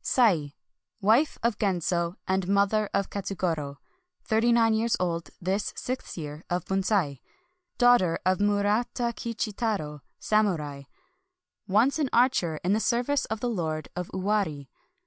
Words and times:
Sei.— 0.00 0.54
Wife 1.02 1.36
of 1.42 1.58
Genzo 1.58 2.14
and 2.26 2.48
mother 2.48 2.88
of 2.94 3.10
Ka 3.10 3.20
tsugoro. 3.20 3.76
Thirty 4.24 4.50
nine 4.50 4.72
years 4.72 4.96
old 4.98 5.28
this 5.38 5.74
sixth 5.76 6.16
year 6.16 6.46
of 6.48 6.64
Bunsei. 6.64 7.20
Daughter 7.76 8.18
of 8.24 8.40
Murata 8.40 9.12
Kichitaro, 9.14 10.00
samurai,— 10.18 10.84
once 11.78 11.98
an 11.98 12.08
archer 12.10 12.58
in 12.64 12.72
the 12.72 12.80
service 12.80 13.26
of 13.26 13.40
the 13.40 13.50
Lord 13.50 13.90
of 13.94 14.08
Owari. 14.14 14.68